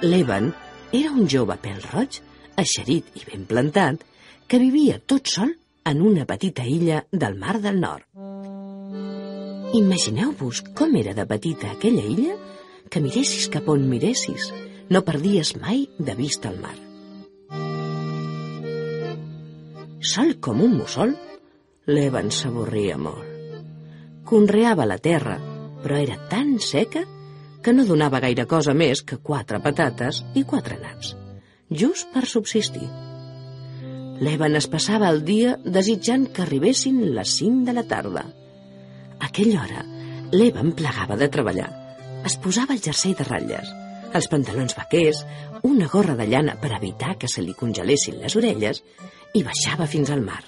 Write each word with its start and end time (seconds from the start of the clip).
L'Evan 0.00 0.52
era 0.94 1.10
un 1.10 1.26
jove 1.26 1.56
pèl 1.58 1.80
roig, 1.90 2.20
eixerit 2.62 3.16
i 3.18 3.24
ben 3.26 3.42
plantat, 3.50 4.04
que 4.46 4.60
vivia 4.62 5.00
tot 5.02 5.26
sol 5.26 5.50
en 5.90 6.02
una 6.06 6.26
petita 6.28 6.62
illa 6.62 7.00
del 7.10 7.34
Mar 7.34 7.56
del 7.64 7.80
Nord. 7.82 8.06
Imagineu-vos 9.74 10.62
com 10.78 10.94
era 11.00 11.16
de 11.18 11.26
petita 11.26 11.72
aquella 11.72 12.06
illa, 12.06 12.36
que 12.88 13.02
miressis 13.02 13.50
cap 13.50 13.66
on 13.68 13.88
miressis, 13.90 14.52
no 14.88 15.02
perdies 15.02 15.56
mai 15.58 15.88
de 15.98 16.14
vista 16.14 16.54
el 16.54 16.62
mar. 16.62 16.78
Sol 19.98 20.36
com 20.38 20.62
un 20.62 20.78
mussol, 20.78 21.18
l'Evan 21.90 22.30
s'avorria 22.30 22.94
molt. 23.02 23.26
Conreava 24.24 24.86
la 24.86 25.02
terra, 25.02 25.40
però 25.82 25.98
era 25.98 26.22
tan 26.30 26.60
seca 26.62 27.02
que 27.62 27.74
no 27.74 27.86
donava 27.88 28.20
gaire 28.24 28.46
cosa 28.50 28.74
més 28.74 29.02
que 29.02 29.18
quatre 29.30 29.60
patates 29.64 30.22
i 30.38 30.44
quatre 30.48 30.78
naps, 30.82 31.14
just 31.70 32.10
per 32.14 32.24
subsistir. 32.26 32.86
L'Evan 34.18 34.58
es 34.58 34.66
passava 34.70 35.10
el 35.14 35.22
dia 35.26 35.56
desitjant 35.64 36.26
que 36.34 36.42
arribessin 36.42 37.02
les 37.14 37.34
cinc 37.40 37.66
de 37.68 37.74
la 37.76 37.84
tarda. 37.86 38.24
A 39.18 39.26
aquella 39.28 39.62
hora, 39.62 39.84
l'Evan 40.32 40.72
plegava 40.78 41.18
de 41.18 41.28
treballar. 41.30 41.68
Es 42.26 42.34
posava 42.42 42.74
el 42.74 42.82
jersei 42.82 43.14
de 43.18 43.26
ratlles, 43.28 43.70
els 44.18 44.26
pantalons 44.32 44.74
vaquers, 44.74 45.22
una 45.62 45.86
gorra 45.92 46.16
de 46.18 46.26
llana 46.26 46.56
per 46.62 46.74
evitar 46.76 47.16
que 47.18 47.30
se 47.30 47.44
li 47.44 47.54
congelessin 47.54 48.18
les 48.22 48.34
orelles 48.40 48.82
i 49.34 49.44
baixava 49.46 49.86
fins 49.86 50.10
al 50.10 50.24
mar. 50.24 50.42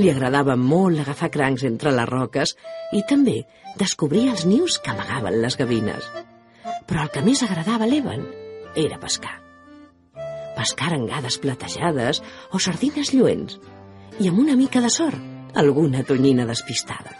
Li 0.00 0.08
agradava 0.08 0.54
molt 0.56 1.02
agafar 1.02 1.28
crancs 1.32 1.66
entre 1.68 1.92
les 1.92 2.08
roques 2.08 2.54
i 2.96 3.02
també 3.08 3.42
descobrir 3.80 4.28
els 4.32 4.46
nius 4.48 4.78
que 4.80 4.92
amagaven 4.92 5.40
les 5.42 5.56
gavines. 5.60 6.06
Però 6.88 7.04
el 7.04 7.10
que 7.12 7.24
més 7.24 7.42
agradava 7.44 7.84
a 7.84 7.90
l'Evan 7.90 8.24
era 8.76 9.00
pescar. 9.02 9.34
Pescar 10.56 10.88
arengades 10.88 11.36
platejades 11.42 12.22
o 12.52 12.60
sardines 12.60 13.12
lluents 13.12 13.58
i 14.20 14.28
amb 14.28 14.40
una 14.40 14.56
mica 14.56 14.80
de 14.84 14.90
sort, 14.92 15.20
alguna 15.54 16.04
tonyina 16.08 16.46
despistada. 16.48 17.18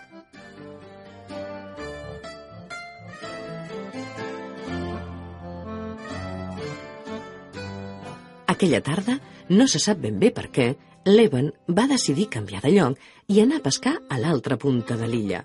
Aquella 8.53 8.81
tarda, 8.85 9.19
no 9.49 9.67
se 9.69 9.81
sap 9.83 10.01
ben 10.05 10.21
bé 10.23 10.31
per 10.31 10.49
què, 10.55 10.67
l'Evan 11.07 11.51
va 11.69 11.89
decidir 11.91 12.29
canviar 12.31 12.61
de 12.63 12.71
lloc 12.77 12.99
i 13.29 13.41
anar 13.43 13.59
a 13.59 13.65
pescar 13.65 13.97
a 14.09 14.19
l'altra 14.23 14.57
punta 14.57 14.97
de 14.99 15.09
l'illa, 15.11 15.43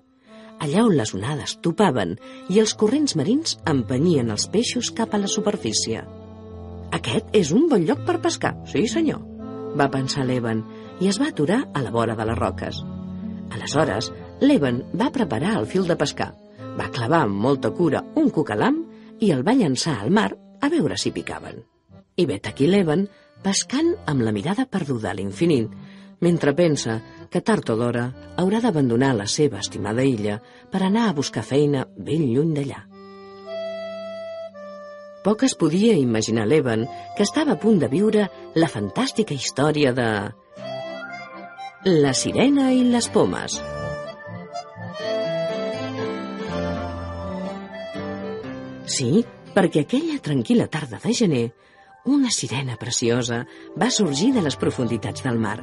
allà 0.62 0.84
on 0.86 0.96
les 0.98 1.14
onades 1.18 1.56
topaven 1.66 2.16
i 2.54 2.60
els 2.62 2.76
corrents 2.78 3.16
marins 3.18 3.58
empenyien 3.66 4.30
els 4.34 4.48
peixos 4.54 4.92
cap 4.92 5.14
a 5.14 5.22
la 5.22 5.30
superfície. 5.32 6.04
Aquest 6.94 7.34
és 7.36 7.52
un 7.52 7.68
bon 7.72 7.84
lloc 7.86 8.06
per 8.06 8.20
pescar, 8.24 8.54
sí 8.70 8.86
senyor, 8.88 9.24
va 9.78 9.90
pensar 9.94 10.26
l'Evan 10.26 10.64
i 11.02 11.10
es 11.10 11.20
va 11.22 11.32
aturar 11.34 11.64
a 11.74 11.84
la 11.84 11.94
vora 11.94 12.16
de 12.16 12.26
les 12.30 12.38
roques. 12.38 12.82
Aleshores, 13.54 14.12
l'Evan 14.42 14.84
va 14.94 15.14
preparar 15.14 15.58
el 15.58 15.66
fil 15.70 15.88
de 15.90 15.98
pescar, 15.98 16.32
va 16.78 16.92
clavar 16.94 17.24
amb 17.26 17.38
molta 17.42 17.72
cura 17.74 18.04
un 18.16 18.30
cucalam 18.30 18.84
i 19.20 19.32
el 19.34 19.42
va 19.46 19.58
llançar 19.58 19.98
al 20.02 20.14
mar 20.14 20.32
a 20.62 20.70
veure 20.70 20.98
si 20.98 21.12
picaven. 21.12 21.64
I 22.18 22.26
vet 22.26 22.48
aquí 22.50 22.68
l'Evan 22.70 23.08
pescant 23.44 23.94
amb 24.06 24.24
la 24.26 24.34
mirada 24.36 24.66
perduda 24.66 25.12
a 25.12 25.16
l'infinit, 25.18 25.72
mentre 26.20 26.54
pensa 26.58 27.00
que 27.30 27.42
tard 27.42 27.70
o 27.70 27.76
d'hora 27.78 28.06
haurà 28.42 28.62
d'abandonar 28.64 29.14
la 29.16 29.28
seva 29.28 29.60
estimada 29.64 30.04
illa 30.04 30.40
per 30.72 30.84
anar 30.84 31.08
a 31.08 31.16
buscar 31.18 31.44
feina 31.46 31.86
ben 31.98 32.26
lluny 32.32 32.54
d'allà. 32.58 32.82
Poc 35.28 35.44
es 35.44 35.58
podia 35.60 35.96
imaginar 36.00 36.46
l'Evan 36.48 36.86
que 37.18 37.26
estava 37.28 37.58
a 37.58 37.60
punt 37.60 37.82
de 37.82 37.90
viure 37.92 38.28
la 38.56 38.70
fantàstica 38.72 39.36
història 39.36 39.92
de... 39.94 40.10
La 41.88 42.14
sirena 42.16 42.72
i 42.74 42.86
les 42.88 43.08
pomes. 43.12 43.58
Sí, 48.88 49.26
perquè 49.54 49.84
aquella 49.84 50.18
tranquil·la 50.24 50.70
tarda 50.72 51.00
de 51.04 51.14
gener 51.14 51.46
una 52.06 52.32
sirena 52.32 52.78
preciosa 52.78 53.46
va 53.80 53.90
sorgir 53.92 54.32
de 54.36 54.44
les 54.46 54.56
profunditats 54.56 55.24
del 55.26 55.40
mar. 55.40 55.58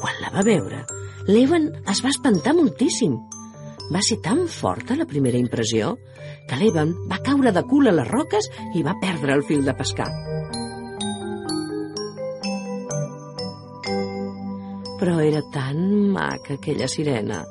Quan 0.00 0.16
la 0.22 0.32
va 0.34 0.44
veure, 0.46 0.80
l'Evan 1.28 1.68
es 1.92 2.02
va 2.04 2.10
espantar 2.14 2.54
moltíssim. 2.56 3.16
Va 3.90 4.02
ser 4.06 4.20
tan 4.24 4.46
forta 4.48 4.96
la 4.96 5.06
primera 5.06 5.38
impressió 5.38 5.96
que 6.48 6.58
l'Evan 6.58 6.92
va 7.10 7.20
caure 7.26 7.52
de 7.52 7.62
cul 7.70 7.90
a 7.90 7.94
les 7.94 8.08
roques 8.08 8.50
i 8.74 8.84
va 8.86 8.98
perdre 9.02 9.34
el 9.36 9.44
fil 9.46 9.64
de 9.66 9.74
pescar. 9.78 10.10
Però 15.00 15.16
era 15.24 15.40
tan 15.54 15.80
maca 16.12 16.58
aquella 16.58 16.88
sirena 16.88 17.44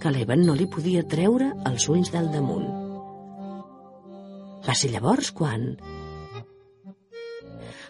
que 0.00 0.12
l'Evan 0.12 0.44
no 0.46 0.54
li 0.54 0.68
podia 0.70 1.02
treure 1.08 1.52
els 1.66 1.88
ulls 1.88 2.12
del 2.12 2.30
damunt. 2.32 2.83
Va 4.64 4.74
ser 4.78 4.90
llavors 4.92 5.30
quan... 5.36 5.74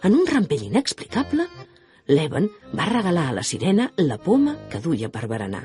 En 0.05 0.13
un 0.13 0.27
rampell 0.29 0.67
inexplicable, 0.67 1.47
l'Evan 2.11 2.49
va 2.77 2.85
regalar 2.91 3.29
a 3.29 3.35
la 3.39 3.43
sirena 3.43 3.89
la 3.97 4.19
poma 4.21 4.53
que 4.69 4.81
duia 4.83 5.09
per 5.09 5.25
berenar. 5.31 5.63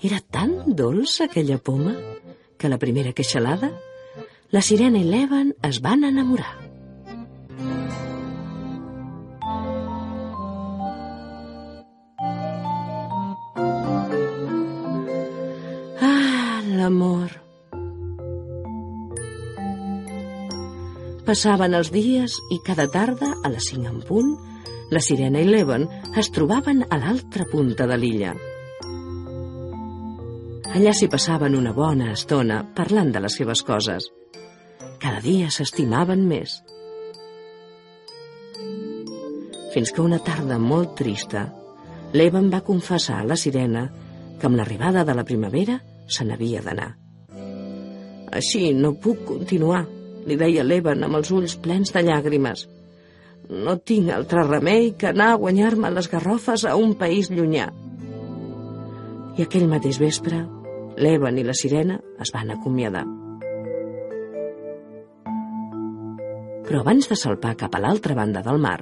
Era 0.00 0.20
tan 0.32 0.56
dolça 0.76 1.26
aquella 1.28 1.58
poma 1.58 1.94
que 2.60 2.68
la 2.68 2.80
primera 2.80 3.12
queixalada, 3.16 3.72
la 4.52 4.64
sirena 4.64 5.00
i 5.00 5.08
l'Evan 5.08 5.54
es 5.68 5.80
van 5.84 6.04
enamorar. 6.08 6.59
L'amor. 16.90 17.30
Passaven 21.22 21.76
els 21.78 21.90
dies 21.94 22.34
i 22.50 22.56
cada 22.66 22.88
tarda, 22.90 23.28
a 23.46 23.50
les 23.52 23.68
cinc 23.70 23.86
en 23.86 24.00
punt, 24.08 24.32
la 24.90 25.02
sirena 25.06 25.38
i 25.38 25.46
l'Evan 25.46 25.84
es 26.18 26.32
trobaven 26.34 26.82
a 26.88 26.98
l'altra 26.98 27.46
punta 27.46 27.86
de 27.86 27.98
l'illa. 28.00 28.32
Allà 30.74 30.94
s'hi 30.96 31.06
passaven 31.12 31.54
una 31.54 31.70
bona 31.76 32.10
estona 32.16 32.64
parlant 32.74 33.14
de 33.14 33.22
les 33.22 33.38
seves 33.38 33.62
coses. 33.68 34.08
Cada 34.98 35.22
dia 35.22 35.52
s'estimaven 35.54 36.26
més. 36.26 36.56
Fins 39.76 39.94
que 39.94 40.02
una 40.02 40.18
tarda 40.18 40.58
molt 40.58 40.98
trista, 40.98 41.46
l'Evan 42.18 42.50
va 42.50 42.64
confessar 42.66 43.20
a 43.20 43.30
la 43.30 43.38
sirena 43.38 43.86
que 44.40 44.50
amb 44.50 44.58
l'arribada 44.58 45.06
de 45.06 45.14
la 45.14 45.26
primavera 45.28 45.78
se 46.10 46.26
n'havia 46.26 46.62
d'anar. 46.64 46.90
Així 48.36 48.70
no 48.74 48.92
puc 49.02 49.24
continuar, 49.26 49.84
li 50.26 50.36
deia 50.38 50.64
l'Evan 50.66 51.02
amb 51.06 51.18
els 51.18 51.30
ulls 51.34 51.56
plens 51.62 51.90
de 51.94 52.02
llàgrimes. 52.06 52.66
No 53.50 53.76
tinc 53.82 54.12
altre 54.14 54.44
remei 54.46 54.92
que 54.98 55.10
anar 55.10 55.32
a 55.32 55.40
guanyar-me 55.42 55.90
les 55.90 56.10
garrofes 56.10 56.64
a 56.64 56.76
un 56.78 56.94
país 56.98 57.30
llunyà. 57.32 57.70
I 59.38 59.46
aquell 59.46 59.66
mateix 59.70 59.98
vespre, 59.98 60.44
l'Evan 61.00 61.40
i 61.40 61.46
la 61.46 61.56
sirena 61.56 61.98
es 62.22 62.30
van 62.34 62.52
acomiadar. 62.54 63.06
Però 66.68 66.84
abans 66.84 67.10
de 67.10 67.18
salpar 67.18 67.56
cap 67.58 67.74
a 67.74 67.82
l'altra 67.82 68.14
banda 68.14 68.44
del 68.46 68.62
mar, 68.62 68.78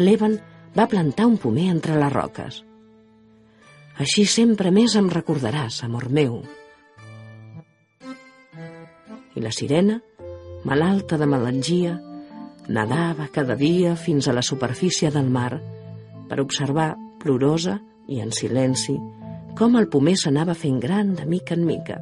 l'Evan 0.00 0.38
va 0.76 0.88
plantar 0.88 1.26
un 1.28 1.36
pomer 1.36 1.68
entre 1.74 1.98
les 2.00 2.12
roques. 2.14 2.62
Així 4.00 4.24
sempre 4.24 4.70
més 4.72 4.94
em 4.96 5.10
recordaràs, 5.12 5.82
amor 5.84 6.06
meu. 6.08 6.38
I 9.36 9.42
la 9.44 9.50
sirena, 9.52 9.98
malalta 10.64 11.18
de 11.20 11.26
melangia, 11.28 11.98
nadava 12.72 13.26
cada 13.34 13.58
dia 13.60 13.92
fins 14.00 14.28
a 14.28 14.32
la 14.32 14.44
superfície 14.46 15.10
del 15.12 15.28
mar 15.28 15.60
per 16.30 16.38
observar, 16.40 16.94
plorosa 17.20 17.74
i 18.08 18.22
en 18.24 18.32
silenci, 18.32 18.94
com 19.58 19.76
el 19.76 19.90
pomer 19.92 20.14
s'anava 20.16 20.54
fent 20.56 20.78
gran 20.80 21.10
de 21.18 21.26
mica 21.28 21.56
en 21.58 21.66
mica. 21.66 21.98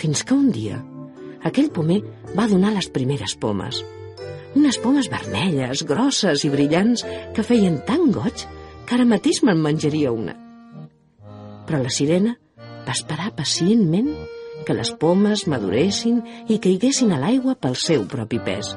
Fins 0.00 0.22
que 0.24 0.32
un 0.32 0.48
dia, 0.54 0.78
aquell 1.44 1.68
pomer 1.74 1.98
va 2.38 2.46
donar 2.48 2.72
les 2.72 2.88
primeres 2.94 3.34
pomes. 3.36 3.82
Unes 4.54 4.78
pomes 4.80 5.10
vermelles, 5.12 5.84
grosses 5.84 6.46
i 6.46 6.52
brillants 6.54 7.04
que 7.36 7.44
feien 7.44 7.82
tan 7.84 8.08
goig 8.14 8.46
que 8.86 8.96
ara 8.96 9.04
mateix 9.04 9.42
me'n 9.42 9.60
menjaria 9.60 10.14
una. 10.14 10.38
Però 11.64 11.80
la 11.82 11.92
sirena 11.92 12.34
va 12.84 12.92
esperar 12.92 13.32
pacientment 13.36 14.10
que 14.64 14.76
les 14.76 14.90
pomes 15.00 15.46
maduressin 15.50 16.20
i 16.48 16.60
caiguessin 16.62 17.12
a 17.12 17.20
l'aigua 17.20 17.56
pel 17.60 17.76
seu 17.80 18.06
propi 18.08 18.40
pes. 18.44 18.74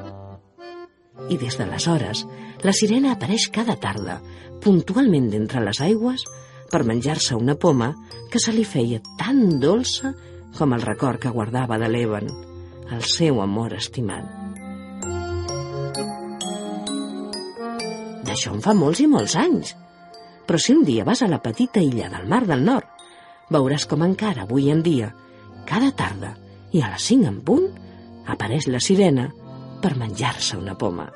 I 1.28 1.36
des 1.40 1.56
d'aleshores, 1.58 2.24
la 2.64 2.74
sirena 2.76 3.14
apareix 3.14 3.48
cada 3.52 3.76
tarda, 3.80 4.18
puntualment 4.64 5.28
d'entre 5.32 5.62
les 5.64 5.80
aigües, 5.84 6.24
per 6.70 6.84
menjar-se 6.84 7.36
una 7.36 7.56
poma 7.56 7.94
que 8.32 8.40
se 8.42 8.52
li 8.52 8.64
feia 8.64 9.00
tan 9.20 9.58
dolça 9.60 10.12
com 10.58 10.74
el 10.76 10.84
record 10.84 11.20
que 11.22 11.32
guardava 11.32 11.78
de 11.80 11.88
l'Evan, 11.88 12.28
el 12.92 13.04
seu 13.04 13.40
amor 13.44 13.76
estimat. 13.76 14.24
D'això 18.28 18.52
en 18.52 18.64
fa 18.64 18.74
molts 18.76 19.00
i 19.00 19.08
molts 19.08 19.36
anys. 19.40 19.72
Però 20.48 20.56
si 20.56 20.72
un 20.72 20.84
dia 20.88 21.04
vas 21.04 21.20
a 21.20 21.28
la 21.28 21.42
petita 21.44 21.82
illa 21.84 22.08
del 22.08 22.24
Mar 22.26 22.46
del 22.48 22.64
Nord, 22.64 22.88
veuràs 23.52 23.84
com 23.88 24.04
encara 24.06 24.46
avui 24.46 24.70
en 24.72 24.80
dia, 24.82 25.12
cada 25.68 25.92
tarda 25.92 26.32
i 26.72 26.80
a 26.80 26.92
les 26.94 27.10
cinc 27.12 27.28
en 27.28 27.42
punt, 27.44 27.68
apareix 28.28 28.70
la 28.72 28.80
sirena 28.80 29.28
per 29.82 29.98
menjar-se 30.00 30.56
una 30.56 30.76
poma. 30.80 31.10